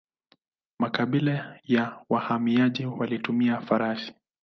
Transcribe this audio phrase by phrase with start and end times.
[0.79, 4.13] Makabila ya wahamiaji walitumia farasi.